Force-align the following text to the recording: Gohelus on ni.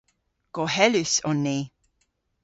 Gohelus 0.57 1.13
on 1.29 1.37
ni. 1.43 1.55